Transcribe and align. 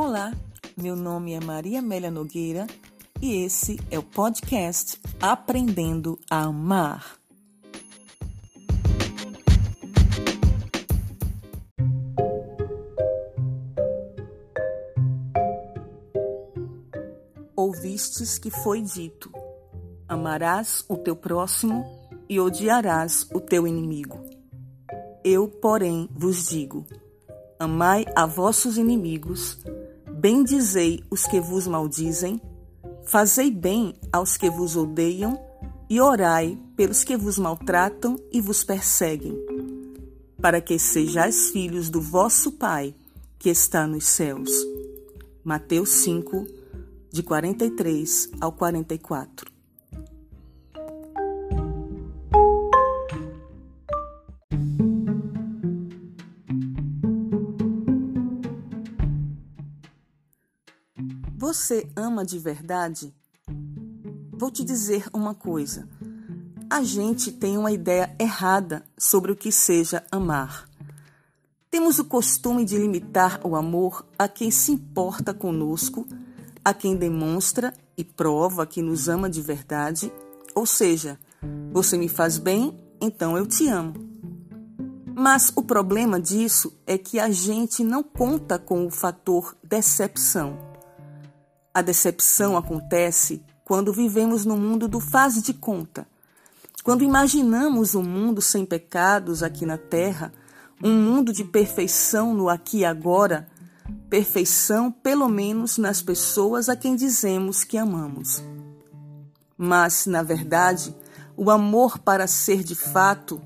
Olá, 0.00 0.32
meu 0.80 0.94
nome 0.94 1.32
é 1.32 1.40
Maria 1.40 1.80
Amélia 1.80 2.08
Nogueira 2.08 2.68
e 3.20 3.42
esse 3.42 3.80
é 3.90 3.98
o 3.98 4.02
podcast 4.04 4.96
Aprendendo 5.20 6.16
a 6.30 6.44
Amar. 6.44 7.18
Ouvistes 17.56 18.38
que 18.38 18.52
foi 18.52 18.80
dito: 18.80 19.32
Amarás 20.06 20.84
o 20.88 20.96
teu 20.96 21.16
próximo 21.16 21.84
e 22.28 22.38
odiarás 22.38 23.28
o 23.34 23.40
teu 23.40 23.66
inimigo. 23.66 24.24
Eu, 25.24 25.48
porém, 25.48 26.08
vos 26.12 26.46
digo: 26.46 26.86
Amai 27.58 28.04
a 28.14 28.24
vossos 28.24 28.78
inimigos, 28.78 29.58
bendizei 30.18 31.00
os 31.08 31.26
que 31.26 31.40
vos 31.40 31.68
maldizem, 31.68 32.40
fazei 33.04 33.52
bem 33.52 33.94
aos 34.12 34.36
que 34.36 34.50
vos 34.50 34.74
odeiam 34.74 35.38
e 35.88 36.00
orai 36.00 36.58
pelos 36.76 37.04
que 37.04 37.16
vos 37.16 37.38
maltratam 37.38 38.18
e 38.32 38.40
vos 38.40 38.64
perseguem, 38.64 39.38
para 40.42 40.60
que 40.60 40.76
sejais 40.76 41.50
filhos 41.50 41.88
do 41.88 42.00
vosso 42.00 42.52
Pai 42.52 42.94
que 43.38 43.48
está 43.48 43.86
nos 43.86 44.06
céus. 44.06 44.50
Mateus 45.44 45.90
5, 45.90 46.46
de 47.12 47.22
43 47.22 48.30
ao 48.40 48.50
44. 48.50 49.57
Você 61.48 61.88
ama 61.96 62.26
de 62.26 62.38
verdade? 62.38 63.10
Vou 64.36 64.50
te 64.50 64.62
dizer 64.62 65.06
uma 65.14 65.34
coisa. 65.34 65.88
A 66.68 66.82
gente 66.82 67.32
tem 67.32 67.56
uma 67.56 67.72
ideia 67.72 68.14
errada 68.20 68.84
sobre 68.98 69.32
o 69.32 69.34
que 69.34 69.50
seja 69.50 70.04
amar. 70.12 70.68
Temos 71.70 71.98
o 71.98 72.04
costume 72.04 72.66
de 72.66 72.76
limitar 72.76 73.40
o 73.46 73.56
amor 73.56 74.04
a 74.18 74.28
quem 74.28 74.50
se 74.50 74.72
importa 74.72 75.32
conosco, 75.32 76.06
a 76.62 76.74
quem 76.74 76.94
demonstra 76.94 77.72
e 77.96 78.04
prova 78.04 78.66
que 78.66 78.82
nos 78.82 79.08
ama 79.08 79.30
de 79.30 79.40
verdade, 79.40 80.12
ou 80.54 80.66
seja, 80.66 81.18
você 81.72 81.96
me 81.96 82.10
faz 82.10 82.36
bem, 82.36 82.78
então 83.00 83.38
eu 83.38 83.46
te 83.46 83.68
amo. 83.68 83.94
Mas 85.16 85.50
o 85.56 85.62
problema 85.62 86.20
disso 86.20 86.78
é 86.86 86.98
que 86.98 87.18
a 87.18 87.30
gente 87.30 87.82
não 87.82 88.02
conta 88.02 88.58
com 88.58 88.86
o 88.86 88.90
fator 88.90 89.56
decepção. 89.64 90.67
A 91.78 91.80
decepção 91.80 92.56
acontece 92.56 93.40
quando 93.64 93.92
vivemos 93.92 94.44
no 94.44 94.56
mundo 94.56 94.88
do 94.88 94.98
faz 94.98 95.40
de 95.40 95.54
conta. 95.54 96.08
Quando 96.82 97.04
imaginamos 97.04 97.94
um 97.94 98.02
mundo 98.02 98.42
sem 98.42 98.66
pecados 98.66 99.44
aqui 99.44 99.64
na 99.64 99.78
terra, 99.78 100.32
um 100.82 100.92
mundo 100.92 101.32
de 101.32 101.44
perfeição 101.44 102.34
no 102.34 102.48
aqui 102.48 102.78
e 102.78 102.84
agora, 102.84 103.46
perfeição 104.10 104.90
pelo 104.90 105.28
menos 105.28 105.78
nas 105.78 106.02
pessoas 106.02 106.68
a 106.68 106.74
quem 106.74 106.96
dizemos 106.96 107.62
que 107.62 107.78
amamos. 107.78 108.42
Mas, 109.56 110.04
na 110.06 110.24
verdade, 110.24 110.92
o 111.36 111.48
amor 111.48 112.00
para 112.00 112.26
ser 112.26 112.64
de 112.64 112.74
fato 112.74 113.40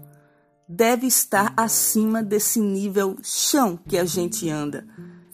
deve 0.66 1.06
estar 1.06 1.52
acima 1.54 2.22
desse 2.22 2.60
nível 2.60 3.14
chão 3.22 3.78
que 3.86 3.98
a 3.98 4.06
gente 4.06 4.48
anda 4.48 4.86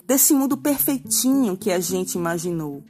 desse 0.09 0.33
mundo 0.33 0.57
perfeitinho 0.57 1.55
que 1.55 1.71
a 1.71 1.79
gente 1.79 2.15
imaginou. 2.15 2.83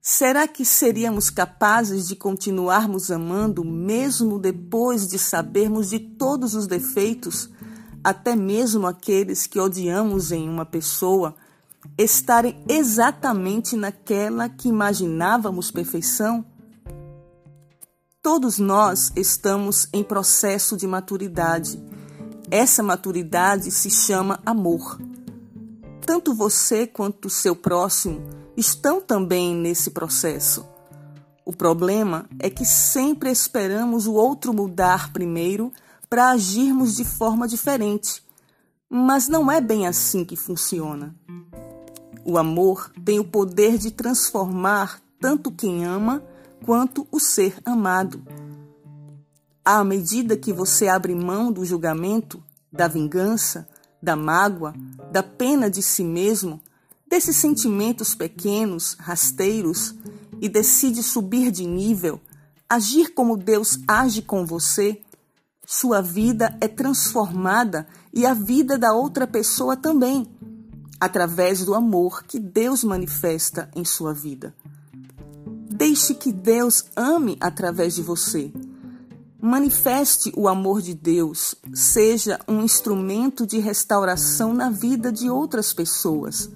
Será 0.00 0.48
que 0.48 0.64
seríamos 0.64 1.28
capazes 1.28 2.08
de 2.08 2.16
continuarmos 2.16 3.10
amando 3.10 3.62
mesmo 3.62 4.38
depois 4.38 5.06
de 5.06 5.18
sabermos 5.18 5.90
de 5.90 5.98
todos 5.98 6.54
os 6.54 6.66
defeitos, 6.66 7.50
até 8.02 8.34
mesmo 8.34 8.86
aqueles 8.86 9.46
que 9.46 9.60
odiamos 9.60 10.32
em 10.32 10.48
uma 10.48 10.64
pessoa, 10.64 11.36
estarem 11.98 12.64
exatamente 12.66 13.76
naquela 13.76 14.48
que 14.48 14.70
imaginávamos 14.70 15.70
perfeição? 15.70 16.42
Todos 18.22 18.58
nós 18.58 19.12
estamos 19.14 19.86
em 19.92 20.02
processo 20.02 20.78
de 20.78 20.86
maturidade. 20.86 21.78
Essa 22.50 22.82
maturidade 22.82 23.70
se 23.70 23.90
chama 23.90 24.40
amor 24.46 24.98
tanto 26.10 26.34
você 26.34 26.88
quanto 26.88 27.26
o 27.26 27.30
seu 27.30 27.54
próximo 27.54 28.20
estão 28.56 29.00
também 29.00 29.54
nesse 29.54 29.92
processo. 29.92 30.66
O 31.44 31.52
problema 31.52 32.28
é 32.40 32.50
que 32.50 32.64
sempre 32.64 33.30
esperamos 33.30 34.08
o 34.08 34.14
outro 34.14 34.52
mudar 34.52 35.12
primeiro 35.12 35.72
para 36.08 36.30
agirmos 36.30 36.96
de 36.96 37.04
forma 37.04 37.46
diferente. 37.46 38.24
Mas 38.88 39.28
não 39.28 39.52
é 39.52 39.60
bem 39.60 39.86
assim 39.86 40.24
que 40.24 40.34
funciona. 40.34 41.14
O 42.24 42.36
amor 42.36 42.90
tem 43.04 43.20
o 43.20 43.24
poder 43.24 43.78
de 43.78 43.92
transformar 43.92 45.00
tanto 45.20 45.52
quem 45.52 45.84
ama 45.84 46.24
quanto 46.66 47.06
o 47.12 47.20
ser 47.20 47.56
amado. 47.64 48.20
À 49.64 49.84
medida 49.84 50.36
que 50.36 50.52
você 50.52 50.88
abre 50.88 51.14
mão 51.14 51.52
do 51.52 51.64
julgamento, 51.64 52.42
da 52.72 52.88
vingança, 52.88 53.68
da 54.02 54.16
mágoa, 54.16 54.74
da 55.12 55.22
pena 55.22 55.70
de 55.70 55.82
si 55.82 56.02
mesmo, 56.02 56.60
desses 57.08 57.36
sentimentos 57.36 58.14
pequenos, 58.14 58.96
rasteiros, 58.98 59.94
e 60.40 60.48
decide 60.48 61.02
subir 61.02 61.50
de 61.50 61.66
nível, 61.66 62.20
agir 62.68 63.12
como 63.12 63.36
Deus 63.36 63.78
age 63.86 64.22
com 64.22 64.46
você, 64.46 65.02
sua 65.66 66.00
vida 66.00 66.56
é 66.60 66.66
transformada 66.66 67.86
e 68.12 68.26
a 68.26 68.34
vida 68.34 68.78
da 68.78 68.92
outra 68.92 69.26
pessoa 69.26 69.76
também, 69.76 70.26
através 70.98 71.64
do 71.64 71.74
amor 71.74 72.24
que 72.24 72.38
Deus 72.38 72.82
manifesta 72.82 73.70
em 73.76 73.84
sua 73.84 74.12
vida. 74.14 74.54
Deixe 75.70 76.14
que 76.14 76.32
Deus 76.32 76.84
ame 76.96 77.36
através 77.40 77.94
de 77.94 78.02
você 78.02 78.52
Manifeste 79.42 80.30
o 80.36 80.46
amor 80.46 80.82
de 80.82 80.92
Deus, 80.92 81.54
seja 81.72 82.38
um 82.46 82.62
instrumento 82.62 83.46
de 83.46 83.58
restauração 83.58 84.52
na 84.52 84.68
vida 84.68 85.10
de 85.10 85.30
outras 85.30 85.72
pessoas. 85.72 86.50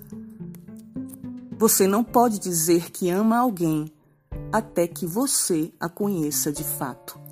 Você 1.56 1.86
não 1.86 2.04
pode 2.04 2.38
dizer 2.38 2.90
que 2.90 3.08
ama 3.08 3.38
alguém 3.38 3.90
até 4.52 4.86
que 4.86 5.06
você 5.06 5.72
a 5.80 5.88
conheça 5.88 6.52
de 6.52 6.62
fato. 6.62 7.23